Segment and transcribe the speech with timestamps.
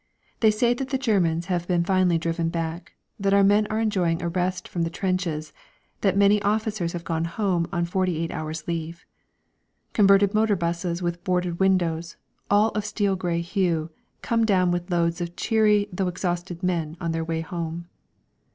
[0.39, 4.19] They say that the Germans have been finally driven back, that our men are enjoying
[4.23, 5.53] a rest from the trenches,
[6.01, 9.05] that many officers have gone home on forty eight hours' leave.
[9.93, 12.17] Converted motor buses with boarded windows,
[12.49, 13.91] all of steel grey hue,
[14.23, 17.87] come down with loads of cheery though exhausted men on their way home.